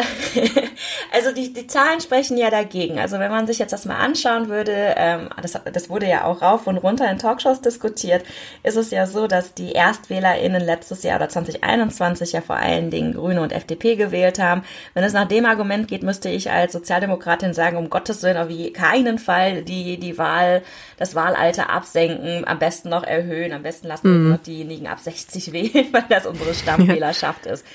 [1.14, 3.00] also die, die Zahlen sprechen ja dagegen.
[3.00, 6.42] Also wenn man sich jetzt das mal anschauen würde, ähm, das, das wurde ja auch
[6.42, 8.24] rauf und runter in Talkshows diskutiert,
[8.64, 13.14] ist es ja so, dass die ErstwählerInnen letztes Jahr oder 2021 ja vor allen Dingen
[13.14, 14.64] Grüne und FDP gewählt haben.
[14.94, 18.50] Wenn es nach dem Argument geht, müsste ich als Sozialdemokratin sagen, um Gottes Willen auf
[18.74, 20.62] keinen Fall die, die Wahl,
[20.98, 24.30] das Wahlalter absenken, am besten noch erhöhen, am besten lassen wir mhm.
[24.32, 27.54] noch diejenigen ab 60 wählen, weil das unsere Stammwählerschaft ja.
[27.54, 27.66] ist.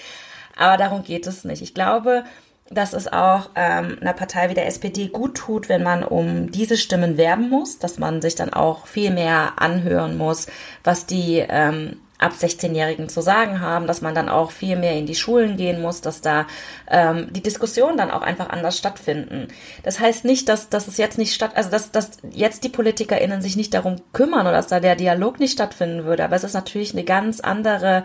[0.56, 1.62] Aber darum geht es nicht.
[1.62, 2.24] Ich glaube,
[2.70, 6.76] dass es auch ähm, einer Partei wie der SPD gut tut, wenn man um diese
[6.76, 10.48] Stimmen werben muss, dass man sich dann auch viel mehr anhören muss,
[10.82, 15.06] was die ähm, ab 16-Jährigen zu sagen haben, dass man dann auch viel mehr in
[15.06, 16.46] die Schulen gehen muss, dass da
[16.90, 19.48] ähm, die Diskussionen dann auch einfach anders stattfinden.
[19.82, 23.42] Das heißt nicht, dass, dass es jetzt nicht statt, also dass, dass jetzt die PolitikerInnen
[23.42, 26.54] sich nicht darum kümmern oder dass da der Dialog nicht stattfinden würde, aber es ist
[26.54, 28.02] natürlich eine ganz andere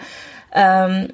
[0.53, 1.13] ähm,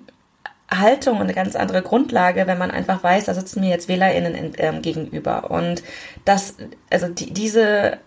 [0.70, 4.54] Haltung und eine ganz andere Grundlage, wenn man einfach weiß, da sitzen mir jetzt WählerInnen
[4.58, 5.50] ähm, gegenüber.
[5.50, 5.82] Und
[6.26, 6.56] das,
[6.90, 8.00] also die, diese,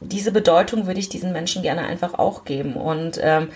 [0.00, 2.74] diese Bedeutung würde ich diesen Menschen gerne einfach auch geben.
[2.74, 3.48] Und ähm,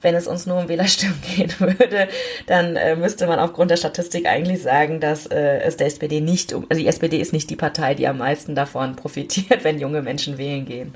[0.00, 2.08] wenn es uns nur um Wählerstimmen gehen würde,
[2.46, 6.52] dann äh, müsste man aufgrund der Statistik eigentlich sagen, dass äh, es der SPD nicht
[6.52, 10.02] um, also die SPD ist nicht die Partei, die am meisten davon profitiert, wenn junge
[10.02, 10.94] Menschen wählen gehen.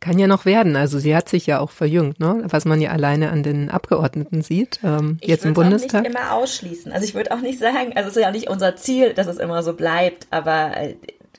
[0.00, 0.76] Kann ja noch werden.
[0.76, 2.42] Also sie hat sich ja auch verjüngt, ne?
[2.46, 5.88] was man ja alleine an den Abgeordneten sieht, ähm, ich jetzt im Bundestag.
[5.88, 6.92] Ich würde nicht immer ausschließen.
[6.92, 9.38] Also ich würde auch nicht sagen, also es ist ja nicht unser Ziel, dass es
[9.38, 10.96] immer so bleibt, aber äh,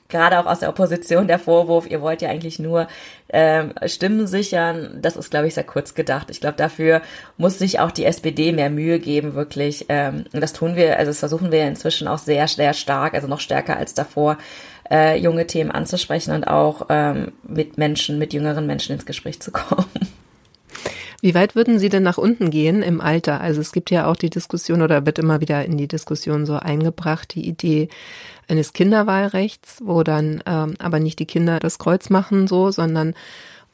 [0.08, 2.86] gerade auch aus der Opposition der Vorwurf, ihr wollt ja eigentlich nur
[3.28, 6.30] ähm, Stimmen sichern, das ist, glaube ich, sehr kurz gedacht.
[6.30, 7.02] Ich glaube, dafür
[7.36, 9.86] muss sich auch die SPD mehr Mühe geben, wirklich.
[9.88, 13.26] Ähm, und das tun wir, also das versuchen wir inzwischen auch sehr, sehr stark, also
[13.26, 14.38] noch stärker als davor,
[14.90, 19.50] äh, junge Themen anzusprechen und auch ähm, mit Menschen, mit jüngeren Menschen ins Gespräch zu
[19.50, 19.86] kommen.
[21.22, 23.40] Wie weit würden Sie denn nach unten gehen im Alter?
[23.40, 26.56] Also es gibt ja auch die Diskussion oder wird immer wieder in die Diskussion so
[26.56, 27.88] eingebracht, die Idee
[28.48, 33.14] eines Kinderwahlrechts, wo dann ähm, aber nicht die Kinder das Kreuz machen so, sondern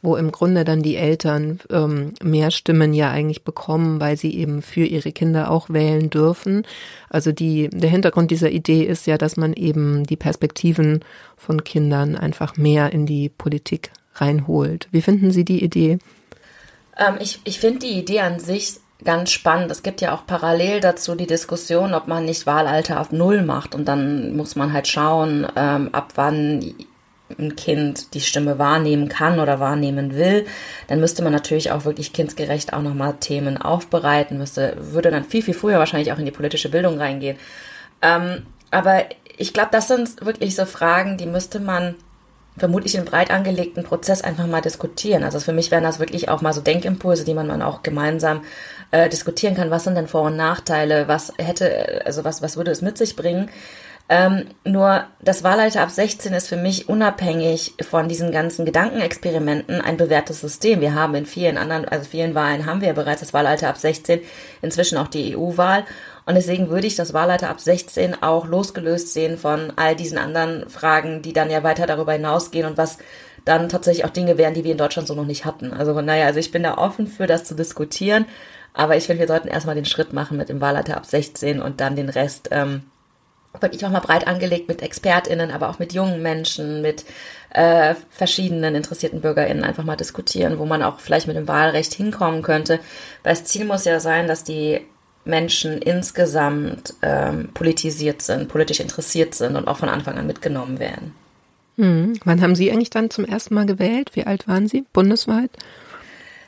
[0.03, 4.61] wo im Grunde dann die Eltern ähm, mehr Stimmen ja eigentlich bekommen, weil sie eben
[4.61, 6.67] für ihre Kinder auch wählen dürfen.
[7.09, 11.01] Also die, der Hintergrund dieser Idee ist ja, dass man eben die Perspektiven
[11.37, 14.89] von Kindern einfach mehr in die Politik reinholt.
[14.91, 15.99] Wie finden Sie die Idee?
[16.99, 19.71] Ähm, ich ich finde die Idee an sich ganz spannend.
[19.71, 23.75] Es gibt ja auch parallel dazu die Diskussion, ob man nicht Wahlalter auf Null macht
[23.75, 26.75] und dann muss man halt schauen, ähm, ab wann
[27.39, 30.47] ein Kind die Stimme wahrnehmen kann oder wahrnehmen will,
[30.89, 35.43] dann müsste man natürlich auch wirklich kindsgerecht auch nochmal Themen aufbereiten, müsste, würde dann viel,
[35.43, 37.37] viel früher wahrscheinlich auch in die politische Bildung reingehen.
[38.01, 39.05] Ähm, aber
[39.37, 41.95] ich glaube, das sind wirklich so Fragen, die müsste man
[42.57, 45.25] vermutlich in breit angelegten Prozess einfach mal diskutieren.
[45.25, 48.43] Also für mich wären das wirklich auch mal so Denkimpulse, die man dann auch gemeinsam
[48.91, 49.71] äh, diskutieren kann.
[49.71, 51.09] Was sind denn Vor- und Nachteile?
[51.09, 53.49] Was hätte, also was, was würde es mit sich bringen?
[54.09, 59.97] Ähm, nur das Wahlalter ab 16 ist für mich unabhängig von diesen ganzen Gedankenexperimenten ein
[59.97, 60.81] bewährtes System.
[60.81, 64.21] Wir haben in vielen anderen, also vielen Wahlen haben wir bereits das Wahlalter ab 16,
[64.61, 65.85] inzwischen auch die EU-Wahl.
[66.27, 70.69] Und deswegen würde ich das Wahlalter ab 16 auch losgelöst sehen von all diesen anderen
[70.69, 72.99] Fragen, die dann ja weiter darüber hinausgehen und was
[73.45, 75.73] dann tatsächlich auch Dinge wären, die wir in Deutschland so noch nicht hatten.
[75.73, 78.27] Also naja, also ich bin da offen für das zu diskutieren,
[78.73, 81.81] aber ich finde, wir sollten erstmal den Schritt machen mit dem Wahlalter ab 16 und
[81.81, 82.83] dann den Rest ähm,
[83.61, 87.05] wirklich auch mal breit angelegt mit ExpertInnen, aber auch mit jungen Menschen, mit
[87.51, 92.43] äh, verschiedenen interessierten BürgerInnen einfach mal diskutieren, wo man auch vielleicht mit dem Wahlrecht hinkommen
[92.43, 92.81] könnte.
[93.23, 94.81] Weil das Ziel muss ja sein, dass die
[95.25, 101.15] Menschen insgesamt ähm, politisiert sind, politisch interessiert sind und auch von Anfang an mitgenommen werden.
[101.77, 102.15] Hm.
[102.25, 104.11] Wann haben Sie eigentlich dann zum ersten Mal gewählt?
[104.15, 105.51] Wie alt waren Sie bundesweit?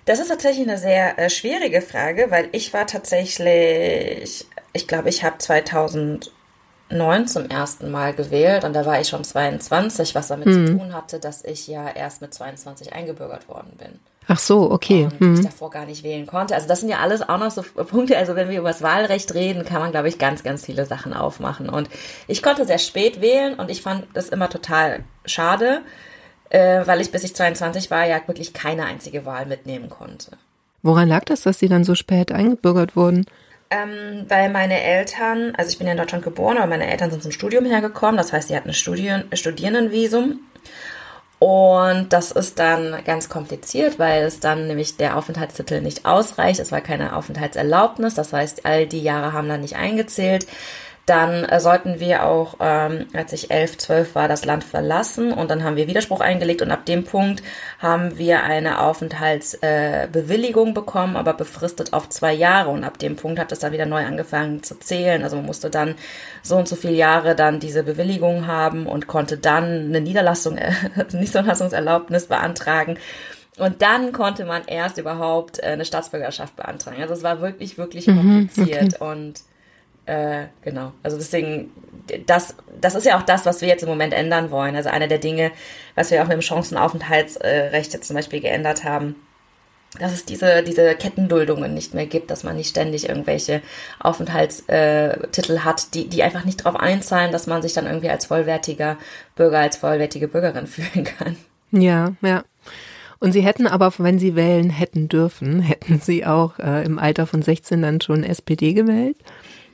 [0.07, 5.25] Das ist tatsächlich eine sehr äh, schwierige Frage, weil ich war tatsächlich, ich glaube, ich
[5.25, 6.31] habe 2000
[6.95, 10.67] 2009 zum ersten Mal gewählt und da war ich schon 22, was damit mhm.
[10.67, 13.99] zu tun hatte, dass ich ja erst mit 22 eingebürgert worden bin.
[14.27, 15.05] Ach so, okay.
[15.05, 15.35] Und mhm.
[15.35, 16.55] ich davor gar nicht wählen konnte.
[16.55, 18.17] Also das sind ja alles auch noch so Punkte.
[18.17, 21.13] Also wenn wir über das Wahlrecht reden, kann man, glaube ich, ganz, ganz viele Sachen
[21.13, 21.69] aufmachen.
[21.69, 21.91] Und
[22.27, 25.83] ich konnte sehr spät wählen und ich fand das immer total schade,
[26.49, 30.39] äh, weil ich bis ich 22 war ja wirklich keine einzige Wahl mitnehmen konnte.
[30.83, 33.27] Woran lag das, dass Sie dann so spät eingebürgert wurden?
[33.71, 37.23] Ähm, weil meine Eltern, also ich bin ja in Deutschland geboren, aber meine Eltern sind
[37.23, 38.17] zum Studium hergekommen.
[38.17, 40.41] Das heißt, sie hatten ein Studien, Studierendenvisum.
[41.41, 46.61] Und das ist dann ganz kompliziert, weil es dann nämlich der Aufenthaltstitel nicht ausreicht.
[46.61, 48.15] Es war keine Aufenthaltserlaubnis.
[48.15, 50.47] Das heißt, all die Jahre haben dann nicht eingezählt
[51.07, 55.51] dann äh, sollten wir auch, ähm, als ich elf, zwölf war, das Land verlassen und
[55.51, 57.43] dann haben wir Widerspruch eingelegt und ab dem Punkt
[57.79, 63.39] haben wir eine Aufenthaltsbewilligung äh, bekommen, aber befristet auf zwei Jahre und ab dem Punkt
[63.39, 65.23] hat es dann wieder neu angefangen zu zählen.
[65.23, 65.95] Also man musste dann
[66.43, 70.73] so und so viele Jahre dann diese Bewilligung haben und konnte dann eine Niederlassung, äh,
[71.13, 72.99] Niederlassungserlaubnis beantragen.
[73.59, 77.03] Und dann konnte man erst überhaupt äh, eine Staatsbürgerschaft beantragen.
[77.03, 79.13] Also es war wirklich, wirklich mhm, kompliziert okay.
[79.13, 79.43] und
[80.07, 80.93] äh, genau.
[81.03, 81.71] Also deswegen,
[82.27, 84.77] das, das ist ja auch das, was wir jetzt im Moment ändern wollen.
[84.77, 85.51] Also eine der Dinge,
[85.95, 89.17] was wir auch mit dem Chancenaufenthaltsrecht jetzt zum Beispiel geändert haben,
[89.99, 93.63] dass es diese, diese Kettenduldungen nicht mehr gibt, dass man nicht ständig irgendwelche
[94.01, 98.99] Aufenthaltstitel hat, die, die einfach nicht darauf einzahlen, dass man sich dann irgendwie als vollwertiger
[99.37, 101.37] Bürger, als vollwertige Bürgerin fühlen kann.
[101.71, 102.45] Ja, ja.
[103.21, 107.27] Und Sie hätten aber, wenn Sie wählen hätten dürfen, hätten Sie auch äh, im Alter
[107.27, 109.17] von 16 dann schon SPD gewählt?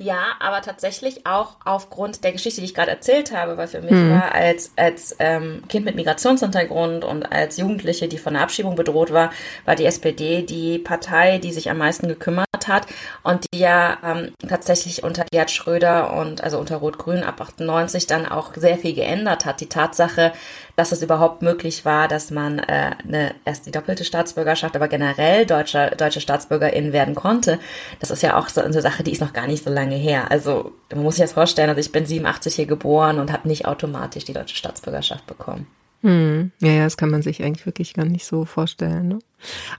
[0.03, 3.93] Ja, aber tatsächlich auch aufgrund der Geschichte, die ich gerade erzählt habe, weil für mich
[3.93, 4.13] mhm.
[4.13, 9.13] war als, als ähm, Kind mit Migrationshintergrund und als Jugendliche, die von der Abschiebung bedroht
[9.13, 9.31] war,
[9.67, 12.87] war die SPD die Partei, die sich am meisten gekümmert hat
[13.23, 18.27] und die ja ähm, tatsächlich unter Gerd Schröder und also unter Rot-Grün ab 98 dann
[18.27, 19.61] auch sehr viel geändert hat.
[19.61, 20.33] Die Tatsache,
[20.77, 25.47] dass es überhaupt möglich war, dass man äh, eine, erst die doppelte Staatsbürgerschaft, aber generell
[25.47, 27.59] deutsche, deutsche Staatsbürgerin werden konnte.
[28.01, 30.31] Das ist ja auch so eine Sache, die ist noch gar nicht so lange her.
[30.31, 33.67] Also man muss sich das vorstellen, also ich bin 87 hier geboren und habe nicht
[33.67, 35.67] automatisch die deutsche Staatsbürgerschaft bekommen.
[36.03, 36.51] Hm.
[36.61, 39.09] Ja, ja, das kann man sich eigentlich wirklich gar nicht so vorstellen.
[39.09, 39.19] Ne?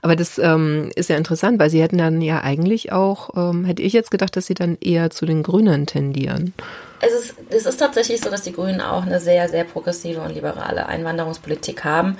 [0.02, 3.82] Aber das ähm, ist ja interessant, weil sie hätten dann ja eigentlich auch, ähm, hätte
[3.82, 6.54] ich jetzt gedacht, dass sie dann eher zu den Grünen tendieren
[7.02, 10.32] es ist, es ist tatsächlich so, dass die Grünen auch eine sehr, sehr progressive und
[10.32, 12.16] liberale Einwanderungspolitik haben.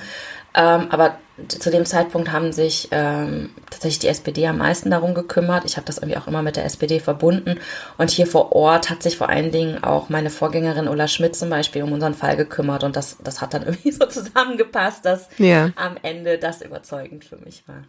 [0.55, 5.65] Ähm, aber zu dem Zeitpunkt haben sich ähm, tatsächlich die SPD am meisten darum gekümmert.
[5.65, 7.59] Ich habe das irgendwie auch immer mit der SPD verbunden.
[7.99, 11.51] Und hier vor Ort hat sich vor allen Dingen auch meine Vorgängerin Ulla Schmidt zum
[11.51, 12.85] Beispiel um unseren Fall gekümmert.
[12.85, 15.71] Und das, das hat dann irgendwie so zusammengepasst, dass ja.
[15.77, 17.85] am Ende das überzeugend für mich war.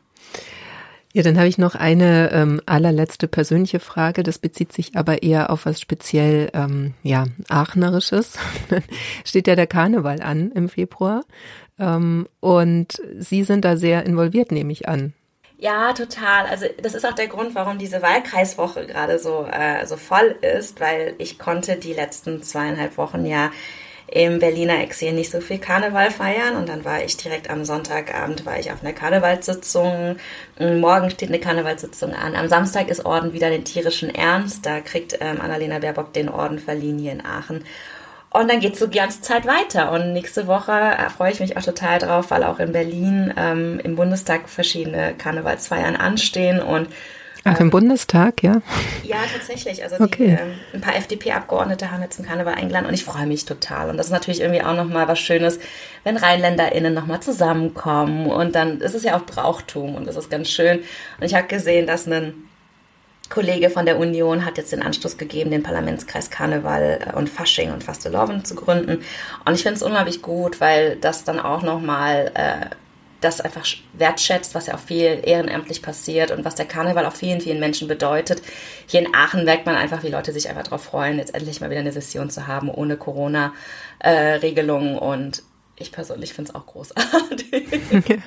[1.16, 4.24] Ja, dann habe ich noch eine ähm, allerletzte persönliche Frage.
[4.24, 8.40] Das bezieht sich aber eher auf was speziell, ähm, ja, Aachenerisches.
[9.24, 11.24] Steht ja der Karneval an im Februar.
[11.80, 15.14] Ähm, und Sie sind da sehr involviert, nehme ich an.
[15.58, 16.46] Ja, total.
[16.48, 20.82] Also das ist auch der Grund, warum diese Wahlkreiswoche gerade so, äh, so voll ist,
[20.82, 23.50] weil ich konnte die letzten zweieinhalb Wochen ja
[24.08, 28.46] im Berliner Exil nicht so viel Karneval feiern und dann war ich direkt am Sonntagabend
[28.46, 30.18] war ich auf einer Karnevalssitzung.
[30.60, 32.36] Morgen steht eine Karnevalssitzung an.
[32.36, 34.66] Am Samstag ist Orden wieder den tierischen Ernst.
[34.66, 37.64] Da kriegt ähm, Annalena Baerbock den Orden verliehen hier in Aachen.
[38.34, 39.92] Und dann geht's so die ganze Zeit weiter.
[39.92, 43.80] Und nächste Woche äh, freue ich mich auch total drauf, weil auch in Berlin ähm,
[43.84, 46.88] im Bundestag verschiedene Karnevalsfeiern anstehen und
[47.46, 48.62] Ach, im Bundestag, ja?
[49.04, 49.84] Ja, tatsächlich.
[49.84, 50.38] Also okay.
[50.38, 53.90] die, ähm, ein paar FDP-Abgeordnete haben jetzt zum Karneval eingeladen und ich freue mich total.
[53.90, 55.60] Und das ist natürlich irgendwie auch nochmal was Schönes,
[56.06, 58.28] wenn RheinländerInnen nochmal zusammenkommen.
[58.28, 60.80] Und dann ist es ja auch Brauchtum und das ist ganz schön.
[61.20, 62.34] Und ich habe gesehen, dass ein
[63.34, 67.74] Kollege von der Union hat jetzt den Anstoß gegeben, den Parlamentskreis Karneval äh, und Fasching
[67.74, 69.04] und Fasteloven zu gründen.
[69.44, 72.68] Und ich finde es unglaublich gut, weil das dann auch nochmal äh,
[73.22, 77.42] das einfach wertschätzt, was ja auch viel ehrenamtlich passiert und was der Karneval auch vielen,
[77.42, 78.44] vielen Menschen bedeutet.
[78.86, 81.72] Hier in Aachen merkt man einfach, wie Leute sich einfach darauf freuen, jetzt endlich mal
[81.72, 85.42] wieder eine Session zu haben ohne Corona-Regelungen und
[85.84, 87.66] ich persönlich finde es auch großartig.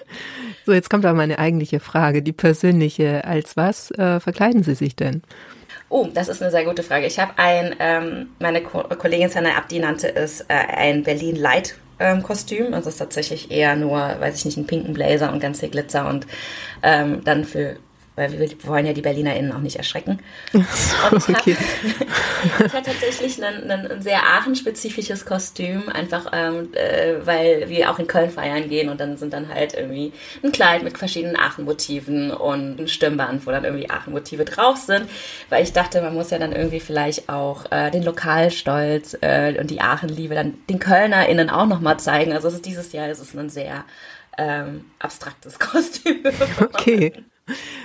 [0.67, 3.25] so, jetzt kommt aber meine eigentliche Frage, die persönliche.
[3.25, 5.23] Als was äh, verkleiden Sie sich denn?
[5.89, 7.07] Oh, das ist eine sehr gute Frage.
[7.07, 11.77] Ich habe ein, ähm, meine Ko Kollegin Sanna Abdi nannte es äh, ein Berlin Light
[11.99, 12.75] ähm, Kostüm.
[12.75, 15.71] Also es ist tatsächlich eher nur, weiß ich nicht, einen pinken Blazer und ganz viel
[15.71, 16.27] Glitzer und
[16.83, 17.77] ähm, dann für
[18.17, 20.19] weil wir wollen ja die BerlinerInnen auch nicht erschrecken.
[20.53, 21.57] Und ich okay.
[22.59, 28.07] habe hab tatsächlich ein, ein sehr Aachen-spezifisches Kostüm, einfach ähm, äh, weil wir auch in
[28.07, 32.81] Köln feiern gehen und dann sind dann halt irgendwie ein Kleid mit verschiedenen Aachen-Motiven und
[32.81, 35.09] ein Stirnband, wo dann irgendwie Aachen-Motive drauf sind,
[35.51, 39.71] weil ich dachte, man muss ja dann irgendwie vielleicht auch äh, den Lokalstolz äh, und
[39.71, 42.33] die Aachen-Liebe dann den KölnerInnen auch nochmal zeigen.
[42.33, 43.85] Also es ist dieses Jahr ist es ein sehr
[44.39, 46.23] ähm, abstraktes Kostüm.
[46.61, 47.13] Okay.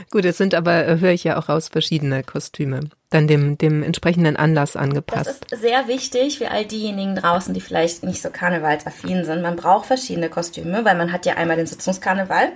[0.10, 3.84] Gut, es sind aber, äh, höre ich ja auch raus, verschiedene Kostüme, dann dem, dem
[3.84, 5.28] entsprechenden Anlass angepasst.
[5.28, 9.41] Das ist sehr wichtig für all diejenigen draußen, die vielleicht nicht so karnevalsaffin sind.
[9.41, 12.52] Man braucht verschiedene Kostüme, weil man hat ja einmal den Sitzungskarneval.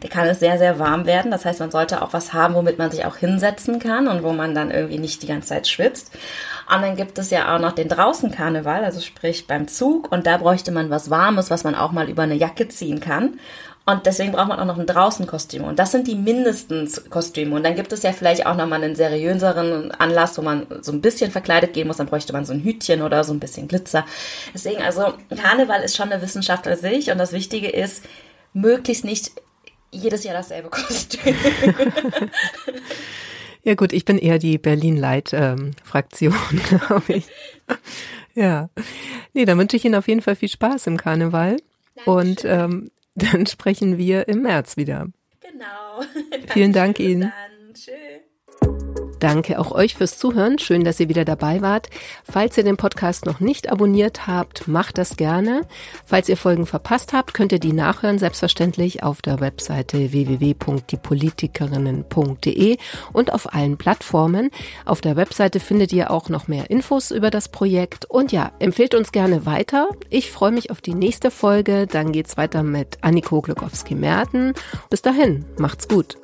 [0.00, 1.30] Da kann es sehr, sehr warm werden.
[1.30, 4.32] Das heißt, man sollte auch was haben, womit man sich auch hinsetzen kann und wo
[4.32, 6.12] man dann irgendwie nicht die ganze Zeit schwitzt.
[6.72, 10.10] Und dann gibt es ja auch noch den Draußenkarneval, also sprich beim Zug.
[10.10, 13.38] Und da bräuchte man was Warmes, was man auch mal über eine Jacke ziehen kann.
[13.88, 15.62] Und deswegen braucht man auch noch ein Draußenkostüm.
[15.62, 17.54] Und das sind die mindestens Kostüme.
[17.54, 20.90] Und dann gibt es ja vielleicht auch noch mal einen seriöseren Anlass, wo man so
[20.90, 21.98] ein bisschen verkleidet gehen muss.
[21.98, 24.04] Dann bräuchte man so ein Hütchen oder so ein bisschen Glitzer.
[24.52, 27.12] Deswegen, also Karneval ist schon eine Wissenschaft für sich.
[27.12, 28.02] Und das Wichtige ist,
[28.52, 29.30] möglichst nicht
[29.92, 31.36] jedes Jahr dasselbe Kostüm.
[33.62, 37.26] ja gut, ich bin eher die Berlin-Light-Fraktion, ähm, glaube ich.
[38.34, 38.68] ja.
[39.32, 41.58] Nee, dann wünsche ich Ihnen auf jeden Fall viel Spaß im Karneval.
[41.94, 42.14] Dankeschön.
[42.14, 45.06] Und ähm, dann sprechen wir im März wieder.
[45.40, 46.02] Genau.
[46.52, 47.22] Vielen Dank Ihnen.
[47.22, 47.74] Dann.
[47.74, 48.15] Tschüss.
[49.18, 50.58] Danke auch euch fürs Zuhören.
[50.58, 51.88] Schön, dass ihr wieder dabei wart.
[52.24, 55.62] Falls ihr den Podcast noch nicht abonniert habt, macht das gerne.
[56.04, 62.76] Falls ihr Folgen verpasst habt, könnt ihr die nachhören, selbstverständlich auf der Webseite www.diepolitikerinnen.de
[63.12, 64.50] und auf allen Plattformen.
[64.84, 68.04] Auf der Webseite findet ihr auch noch mehr Infos über das Projekt.
[68.04, 69.88] Und ja, empfehlt uns gerne weiter.
[70.10, 71.86] Ich freue mich auf die nächste Folge.
[71.86, 74.52] Dann geht's weiter mit Anniko Glukowski-Merten.
[74.90, 76.18] Bis dahin, macht's gut.